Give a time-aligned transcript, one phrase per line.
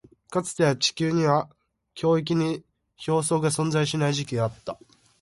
[0.31, 1.47] かつて、地球には
[1.93, 2.65] 極域に
[3.05, 4.79] 氷床が存在しない時期があった。